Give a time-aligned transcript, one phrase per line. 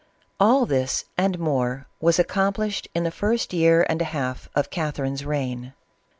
[0.39, 5.23] All this, and more, was accomplished in the first year and a half of Catherine's
[5.25, 5.73] reign.